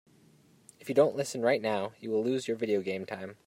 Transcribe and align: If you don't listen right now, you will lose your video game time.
If 0.79 0.89
you 0.89 0.95
don't 0.95 1.15
listen 1.15 1.43
right 1.43 1.61
now, 1.61 1.91
you 1.99 2.09
will 2.09 2.23
lose 2.23 2.47
your 2.47 2.57
video 2.57 2.81
game 2.81 3.05
time. 3.05 3.35